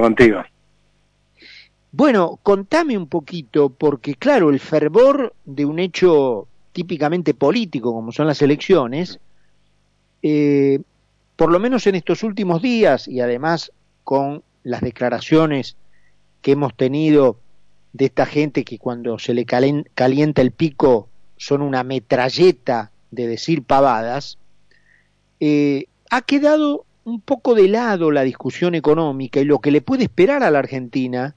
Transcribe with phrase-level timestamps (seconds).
[0.00, 0.42] contigo.
[1.92, 8.26] Bueno, contame un poquito, porque claro, el fervor de un hecho típicamente político como son
[8.26, 9.20] las elecciones,
[10.22, 10.80] eh,
[11.36, 13.72] por lo menos en estos últimos días y además
[14.04, 15.76] con las declaraciones
[16.40, 17.36] que hemos tenido
[17.92, 23.64] de esta gente que cuando se le calienta el pico son una metralleta de decir
[23.64, 24.38] pavadas,
[25.40, 30.04] eh, ha quedado un poco de lado la discusión económica y lo que le puede
[30.04, 31.34] esperar a la Argentina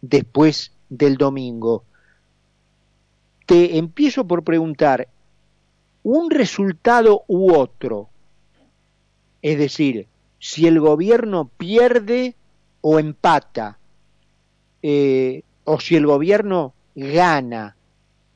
[0.00, 1.84] después del domingo.
[3.46, 5.08] Te empiezo por preguntar,
[6.02, 8.08] un resultado u otro,
[9.42, 10.06] es decir,
[10.38, 12.34] si el gobierno pierde
[12.80, 13.78] o empata,
[14.82, 17.76] eh, o si el gobierno gana,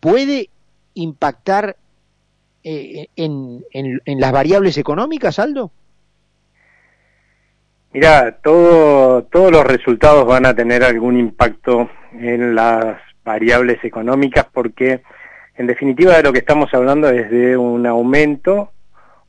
[0.01, 0.51] ¿puede
[0.95, 1.77] impactar
[2.65, 5.71] eh, en, en, las variables económicas, Aldo?
[7.95, 15.03] Mira, todo, todos los resultados van a tener algún impacto en las variables económicas porque
[15.57, 18.73] en definitiva de lo que estamos hablando es de un aumento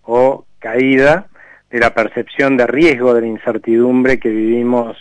[0.03, 1.27] o caída
[1.69, 4.97] de la percepción de riesgo de la incertidumbre que vivimos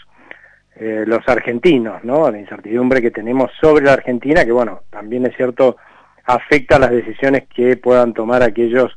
[0.74, 2.28] eh, los argentinos, ¿no?
[2.30, 5.76] La incertidumbre que tenemos sobre la Argentina, que bueno, también es cierto,
[6.24, 8.90] afecta las decisiones que puedan tomar aquellos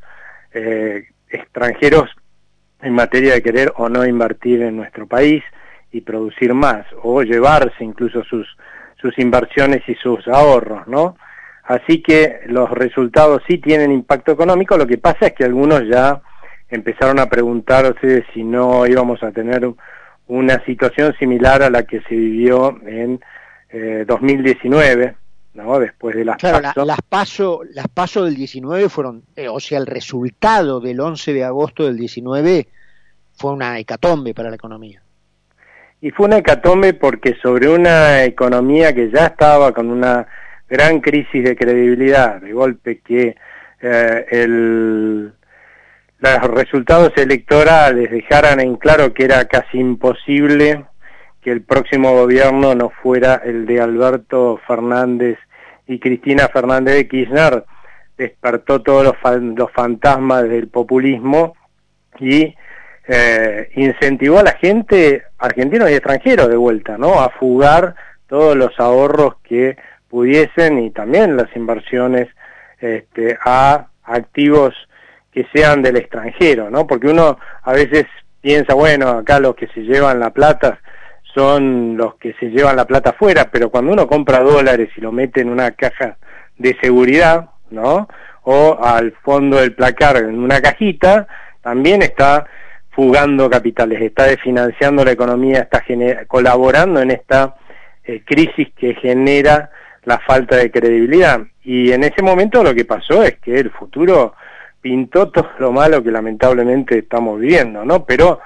[0.53, 2.09] eh, extranjeros
[2.85, 5.43] en materia de querer o no invertir en nuestro país
[5.91, 8.47] y producir más, o llevarse incluso sus,
[9.01, 11.17] sus inversiones y sus ahorros, ¿no?
[11.63, 16.21] Así que los resultados sí tienen impacto económico, lo que pasa es que algunos ya
[16.69, 19.67] empezaron a preguntarse si no íbamos a tener
[20.27, 23.19] una situación similar a la que se vivió en
[24.05, 25.15] 2019, eh,
[25.55, 25.79] ¿no?
[25.79, 29.87] Después de las claro, las paso, las paso del 19 fueron, eh, o sea, el
[29.87, 32.67] resultado del 11 de agosto del 19
[33.33, 35.01] fue una hecatombe para la economía.
[36.01, 40.27] Y fue una hecatombe porque sobre una economía que ya estaba con una
[40.69, 43.35] gran crisis de credibilidad, de golpe que
[43.81, 45.33] eh, el,
[46.19, 50.85] los resultados electorales dejaran en claro que era casi imposible
[51.45, 55.37] que el próximo gobierno no fuera el de Alberto Fernández
[55.85, 57.65] y Cristina Fernández de Kirchner,
[58.17, 59.15] despertó todos los,
[59.55, 61.55] los fantasmas del populismo
[62.17, 62.55] y
[63.07, 67.21] eh, incentivó a la gente, argentinos y extranjeros de vuelta, ¿no?
[67.21, 67.93] A fugar
[68.27, 69.77] todos los ahorros que
[70.09, 72.27] pudiesen y también las inversiones
[72.79, 74.73] este, a activos
[75.31, 76.87] que sean del extranjero, ¿no?
[76.87, 78.05] Porque uno a veces
[78.41, 80.79] piensa, bueno, acá los que se llevan la plata
[81.35, 85.11] son los que se llevan la plata afuera, pero cuando uno compra dólares y lo
[85.11, 86.17] mete en una caja
[86.57, 88.07] de seguridad, ¿no?
[88.43, 91.27] O al fondo del placar en una cajita,
[91.61, 92.45] también está
[92.91, 95.83] fugando capitales, está desfinanciando la economía, está
[96.27, 97.55] colaborando en esta
[98.05, 99.69] eh, crisis que genera
[100.05, 101.41] la falta de credibilidad.
[101.63, 104.35] Y en ese momento lo que pasó es que el futuro
[104.79, 108.05] pintó todo lo malo que lamentablemente estamos viviendo, ¿no?
[108.05, 108.39] Pero,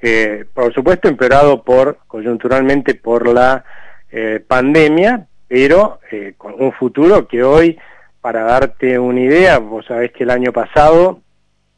[0.00, 3.64] eh, por supuesto, empeorado por, coyunturalmente por la
[4.10, 6.00] eh, pandemia, pero
[6.38, 7.78] con un futuro que hoy,
[8.20, 11.20] para darte una idea, vos sabés que el año pasado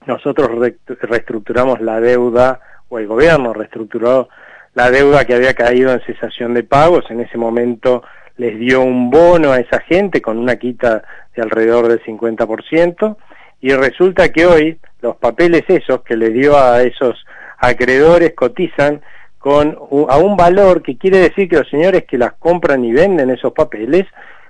[0.07, 0.51] nosotros
[0.87, 4.29] reestructuramos la deuda, o el gobierno reestructuró
[4.75, 8.03] la deuda que había caído en cesación de pagos, en ese momento
[8.37, 11.05] les dio un bono a esa gente con una quita
[11.35, 13.17] de alrededor del 50%,
[13.61, 17.25] y resulta que hoy los papeles esos que le dio a esos
[17.59, 19.03] acreedores cotizan
[19.39, 19.77] con
[20.09, 23.53] a un valor que quiere decir que los señores que las compran y venden esos
[23.53, 24.07] papeles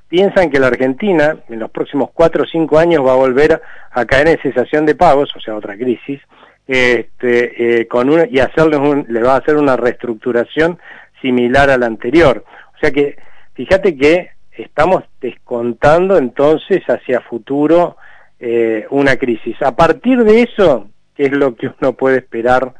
[0.08, 3.60] piensan que la Argentina en los próximos cuatro o cinco años va a volver
[3.90, 6.20] a caer en cesación de pagos, o sea, otra crisis,
[6.66, 10.78] este, eh, con y hacerles un, le va a hacer una reestructuración
[11.20, 12.44] similar a la anterior.
[12.76, 13.16] O sea que,
[13.54, 17.96] fíjate que estamos descontando entonces hacia futuro
[18.38, 19.60] eh, una crisis.
[19.62, 22.74] A partir de eso, ¿qué es lo que uno puede esperar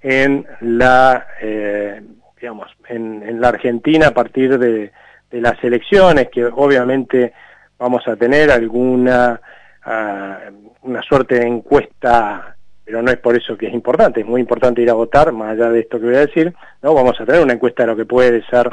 [0.00, 2.02] en la, eh,
[2.40, 4.92] digamos, en la Argentina a partir de
[5.30, 7.32] las elecciones, que obviamente
[7.80, 9.40] vamos a tener alguna
[9.84, 10.38] ah,
[10.82, 14.82] una suerte de encuesta, pero no es por eso que es importante, es muy importante
[14.82, 17.42] ir a votar, más allá de esto que voy a decir, no vamos a tener
[17.42, 18.70] una encuesta de lo que puede ser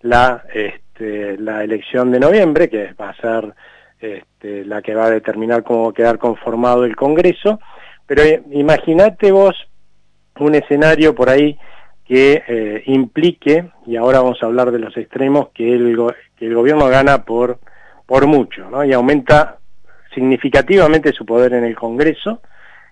[0.00, 3.54] la este, la elección de noviembre, que va a ser
[4.00, 7.58] este, la que va a determinar cómo va a quedar conformado el Congreso,
[8.06, 9.56] pero imagínate vos
[10.40, 11.58] un escenario por ahí
[12.04, 15.96] que eh, implique, y ahora vamos a hablar de los extremos, que el,
[16.36, 17.58] que el gobierno gana por,
[18.06, 18.84] por mucho, ¿no?
[18.84, 19.58] Y aumenta
[20.14, 22.40] significativamente su poder en el Congreso.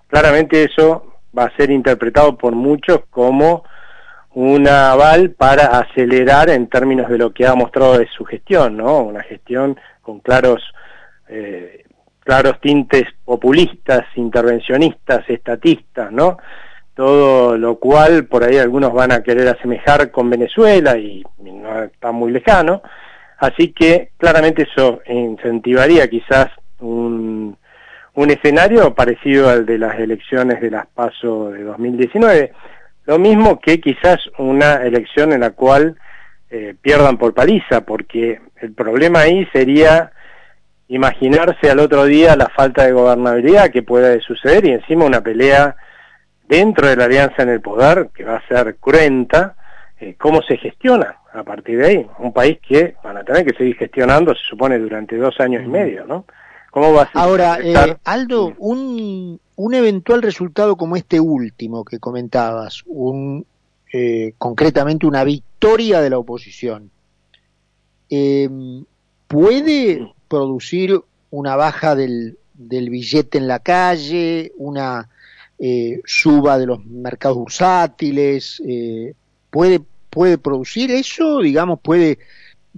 [0.08, 3.64] Claramente eso va a ser interpretado por muchos como
[4.34, 9.02] un aval para acelerar en términos de lo que ha mostrado de su gestión, ¿no?
[9.02, 10.62] Una gestión con claros,
[11.28, 11.84] eh,
[12.20, 16.38] claros tintes populistas, intervencionistas, estatistas, ¿no?
[16.94, 22.12] Todo lo cual por ahí algunos van a querer asemejar con Venezuela y no está
[22.12, 22.82] muy lejano.
[23.38, 26.48] Así que claramente eso incentivaría quizás
[26.80, 27.56] un,
[28.14, 32.52] un escenario parecido al de las elecciones de las PASO de 2019
[33.04, 35.96] lo mismo que quizás una elección en la cual
[36.50, 40.12] eh, pierdan por paliza, porque el problema ahí sería
[40.88, 45.74] imaginarse al otro día la falta de gobernabilidad que pueda suceder y encima una pelea
[46.52, 49.56] dentro de la alianza en el poder que va a ser cruenta,
[49.98, 52.06] eh, cómo se gestiona a partir de ahí.
[52.18, 55.68] Un país que van a tener que seguir gestionando, se supone, durante dos años y
[55.68, 56.26] medio, ¿no?
[56.70, 57.14] ¿Cómo va a ser?
[57.14, 63.46] Ahora, eh, Aldo, un, un eventual resultado como este último que comentabas, un,
[63.90, 66.90] eh, concretamente una victoria de la oposición,
[68.10, 68.84] em,
[69.26, 71.00] ¿puede producir
[71.30, 75.08] una baja del, del, billete en la calle, una
[75.64, 78.60] eh, suba de los mercados bursátiles?
[78.66, 79.14] Eh,
[79.48, 79.80] ¿puede,
[80.10, 81.38] ¿Puede producir eso?
[81.38, 82.18] Digamos, puede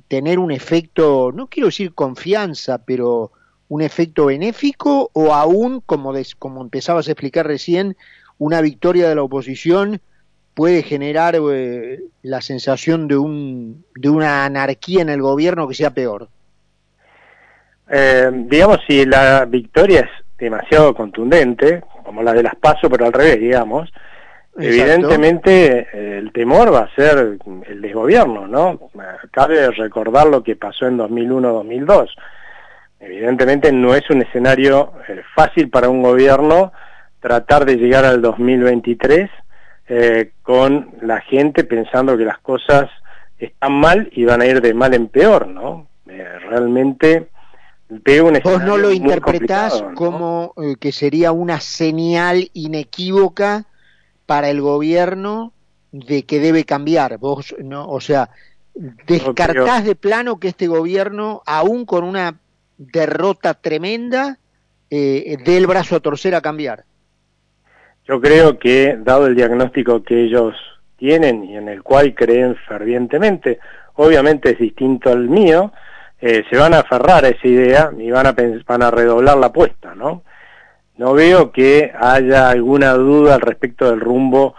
[0.06, 3.32] tener un efecto, no quiero decir confianza, pero
[3.68, 7.96] un efecto benéfico o aún, como, como empezabas a explicar recién,
[8.38, 10.00] una victoria de la oposición
[10.52, 15.90] puede generar eh, la sensación de, un, de una anarquía en el gobierno que sea
[15.90, 16.28] peor?
[17.90, 23.12] Eh, digamos, si la victoria es demasiado contundente, como la de las PASO, pero al
[23.12, 23.92] revés, digamos,
[24.56, 28.90] evidentemente eh, el temor va a ser el desgobierno, ¿no?
[29.30, 32.08] Cabe recordar lo que pasó en 2001-2002
[33.04, 36.72] Evidentemente no es un escenario eh, fácil para un gobierno
[37.20, 39.30] tratar de llegar al 2023
[39.88, 42.88] eh, con la gente pensando que las cosas
[43.38, 45.86] están mal y van a ir de mal en peor, ¿no?
[46.08, 47.28] Eh, realmente
[48.02, 53.66] veo un escenario ¿Vos no lo interpretás como que sería una señal inequívoca
[54.26, 55.52] para el gobierno
[55.92, 57.18] de que debe cambiar?
[57.18, 58.30] Vos, no, o sea,
[58.74, 62.38] descartás de plano que este gobierno, aún con una
[62.76, 64.38] derrota tremenda
[64.90, 66.84] eh, del brazo a torcer a cambiar.
[68.06, 70.54] Yo creo que, dado el diagnóstico que ellos
[70.96, 73.58] tienen y en el cual creen fervientemente,
[73.94, 75.72] obviamente es distinto al mío,
[76.20, 78.34] eh, se van a aferrar a esa idea y van a,
[78.66, 80.22] van a redoblar la apuesta, ¿no?
[80.96, 84.54] No veo que haya alguna duda al respecto del rumbo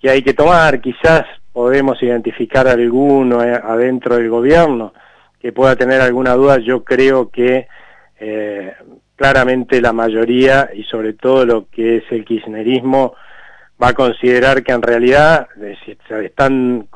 [0.00, 4.92] que hay que tomar, quizás podemos identificar alguno eh, adentro del gobierno,
[5.40, 7.68] que pueda tener alguna duda, yo creo que
[8.20, 8.74] eh,
[9.16, 13.14] claramente la mayoría y sobre todo lo que es el kirchnerismo
[13.82, 16.88] va a considerar que en realidad eh, si, están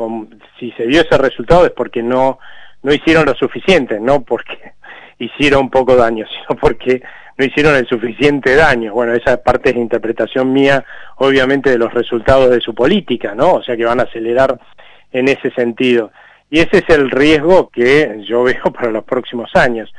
[0.58, 2.38] si se dio ese resultado es porque no
[2.82, 4.72] no hicieron lo suficiente, no porque
[5.18, 7.02] hicieron poco daño, sino porque
[7.38, 8.92] no hicieron el suficiente daño.
[8.92, 10.84] Bueno, esa parte es interpretación mía,
[11.16, 13.54] obviamente, de los resultados de su política, ¿no?
[13.54, 14.58] O sea que van a acelerar
[15.10, 16.12] en ese sentido.
[16.50, 19.92] Y ese es el riesgo que yo veo para los próximos años.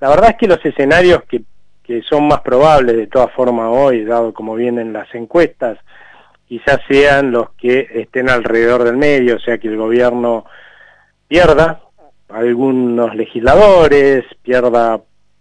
[0.00, 1.42] La verdad es que los escenarios que,
[1.82, 5.78] que son más probables de todas formas hoy, dado como vienen las encuestas,
[6.46, 10.46] quizás sean los que estén alrededor del medio, o sea que el gobierno
[11.26, 11.82] pierda
[12.28, 15.00] algunos legisladores, pierda,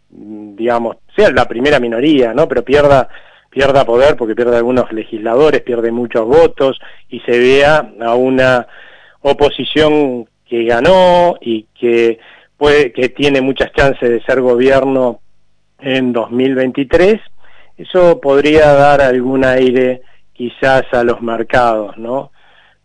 [0.09, 2.47] digamos, sea la primera minoría, ¿no?
[2.47, 3.09] Pero pierda
[3.49, 6.79] pierda poder porque pierde algunos legisladores, pierde muchos votos
[7.09, 8.67] y se vea a una
[9.21, 12.19] oposición que ganó y que
[12.55, 15.21] puede que tiene muchas chances de ser gobierno
[15.79, 17.19] en 2023,
[17.77, 20.01] eso podría dar algún aire
[20.33, 22.31] quizás a los mercados, ¿no?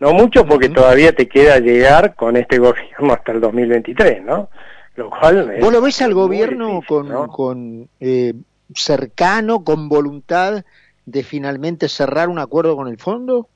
[0.02, 4.48] No mucho porque todavía te queda llegar con este gobierno hasta el 2023, ¿no?
[4.96, 8.34] Lo cual ¿Vos lo ves al gobierno con, con eh,
[8.74, 10.64] cercano, con voluntad
[11.06, 13.46] de finalmente cerrar un acuerdo con el fondo?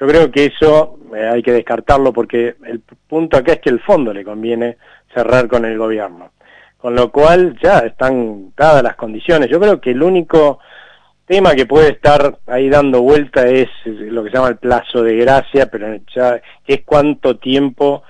[0.00, 3.80] Yo creo que eso eh, hay que descartarlo porque el punto acá es que el
[3.80, 4.78] fondo le conviene
[5.12, 6.30] cerrar con el gobierno.
[6.78, 9.50] Con lo cual ya están dadas las condiciones.
[9.50, 10.58] Yo creo que el único
[11.28, 15.16] tema que puede estar ahí dando vuelta es lo que se llama el plazo de
[15.16, 18.02] gracia, pero ya es cuánto tiempo,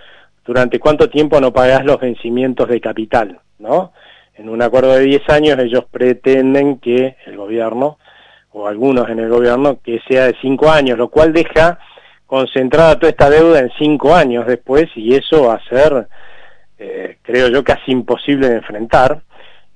[0.46, 3.92] durante cuánto tiempo no pagás los vencimientos de capital, ¿no?
[4.34, 7.98] En un acuerdo de 10 años ellos pretenden que el gobierno
[8.52, 11.78] o algunos en el gobierno, que sea de cinco años, lo cual deja
[12.25, 16.08] concentrada toda esta deuda en cinco años después y eso va a ser,
[16.78, 19.22] eh, creo yo, casi imposible de enfrentar.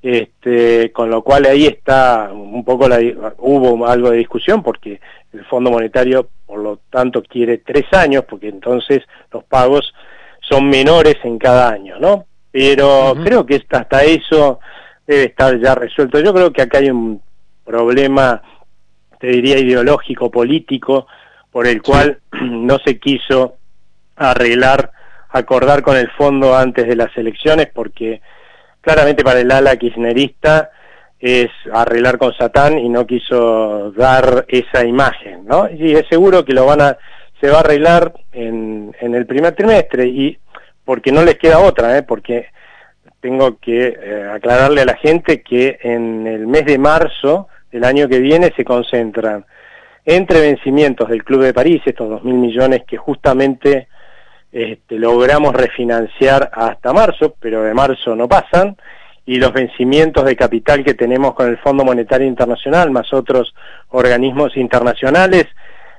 [0.02, 2.98] Este, con lo cual ahí está un poco la,
[3.38, 5.00] hubo algo de discusión porque
[5.32, 9.94] el Fondo Monetario, por lo tanto, quiere tres años, porque entonces los pagos
[10.40, 12.26] son menores en cada año, ¿no?
[12.50, 14.58] Pero creo que hasta eso
[15.06, 16.18] debe estar ya resuelto.
[16.20, 17.22] Yo creo que acá hay un
[17.64, 18.42] problema,
[19.18, 21.06] te diría, ideológico, político,
[21.50, 23.54] por el cual no se quiso
[24.16, 24.90] arreglar,
[25.30, 28.20] acordar con el fondo antes de las elecciones, porque
[28.82, 30.70] claramente para el ala kirchnerista
[31.18, 35.70] es arreglar con Satán y no quiso dar esa imagen, ¿no?
[35.70, 36.98] Y es seguro que lo van a,
[37.40, 40.36] se va a arreglar en, en el primer trimestre y
[40.84, 42.02] porque no les queda otra, ¿eh?
[42.02, 42.48] porque
[43.20, 48.08] tengo que eh, aclararle a la gente que en el mes de marzo del año
[48.08, 49.46] que viene se concentran
[50.04, 53.86] entre vencimientos del Club de París, estos dos mil millones que justamente
[54.52, 58.76] este, logramos refinanciar hasta marzo, pero de marzo no pasan,
[59.24, 63.54] y los vencimientos de capital que tenemos con el Fondo Monetario Internacional, más otros
[63.88, 65.46] organismos internacionales,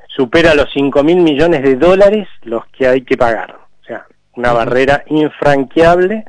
[0.07, 3.55] supera los cinco mil millones de dólares los que hay que pagar.
[3.81, 4.05] O sea,
[4.35, 6.25] una barrera infranqueable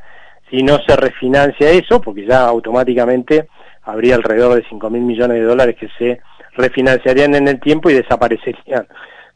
[0.50, 3.48] si no se refinancia eso, porque ya automáticamente
[3.82, 6.20] habría alrededor de cinco mil millones de dólares que se
[6.56, 8.86] refinanciarían en el tiempo y desaparecerían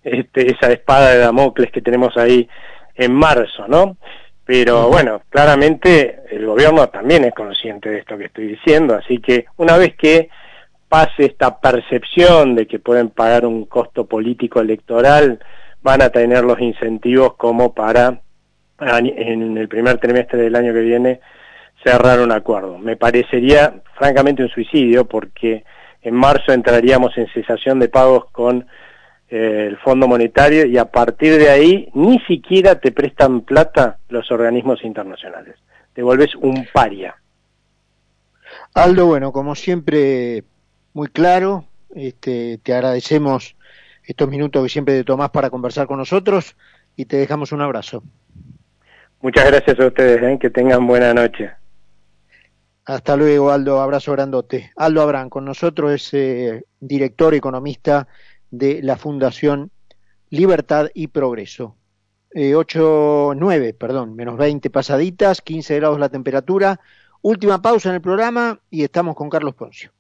[0.05, 2.49] este, esa espada de Damocles que tenemos ahí
[2.99, 3.97] en marzo, ¿no?
[4.45, 9.47] Pero bueno, claramente el gobierno también es consciente de esto que estoy diciendo, así que
[9.57, 10.31] una vez que
[10.89, 15.39] pase esta percepción de que pueden pagar un costo político electoral,
[15.83, 18.21] van a tener los incentivos como para
[18.81, 21.21] en el primer trimestre del año que viene
[21.85, 22.79] cerrar un acuerdo.
[22.79, 25.65] Me parecería francamente un suicidio porque
[26.03, 28.67] en marzo entraríamos en cesación de pagos con
[29.29, 34.83] el Fondo Monetario y a partir de ahí ni siquiera te prestan plata los organismos
[34.85, 35.57] internacionales.
[35.93, 37.17] Te vuelves un paria.
[38.75, 40.45] Aldo, bueno, como siempre,
[40.95, 43.57] muy claro, este, te agradecemos
[44.03, 46.57] estos minutos que siempre te tomás para conversar con nosotros
[46.97, 48.03] y te dejamos un abrazo.
[49.21, 50.39] Muchas gracias a ustedes, ¿eh?
[50.41, 51.51] que tengan buena noche.
[52.85, 53.81] Hasta luego, Aldo.
[53.81, 54.73] Abrazo grandote.
[54.77, 58.09] Aldo Abraham, con nosotros es eh, director economista
[58.51, 59.71] de la Fundación
[60.31, 61.77] Libertad y Progreso.
[62.33, 66.81] Eh, 8, 9, perdón, menos 20 pasaditas, 15 grados la temperatura.
[67.23, 69.91] Última pausa en el programa y estamos con Carlos Poncio.